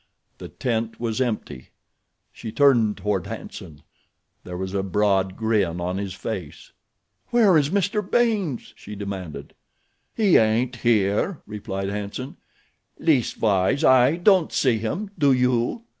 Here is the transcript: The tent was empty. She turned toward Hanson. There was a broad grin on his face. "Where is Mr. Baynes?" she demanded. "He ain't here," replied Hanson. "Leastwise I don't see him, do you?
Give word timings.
The 0.39 0.47
tent 0.49 0.99
was 0.99 1.21
empty. 1.21 1.69
She 2.31 2.51
turned 2.51 2.97
toward 2.97 3.27
Hanson. 3.27 3.83
There 4.43 4.57
was 4.57 4.73
a 4.73 4.81
broad 4.81 5.37
grin 5.37 5.79
on 5.79 5.99
his 5.99 6.15
face. 6.15 6.71
"Where 7.27 7.55
is 7.55 7.69
Mr. 7.69 8.01
Baynes?" 8.01 8.73
she 8.75 8.95
demanded. 8.95 9.53
"He 10.15 10.37
ain't 10.37 10.77
here," 10.77 11.43
replied 11.45 11.89
Hanson. 11.89 12.37
"Leastwise 12.97 13.83
I 13.83 14.15
don't 14.15 14.51
see 14.51 14.79
him, 14.79 15.11
do 15.19 15.31
you? 15.33 15.83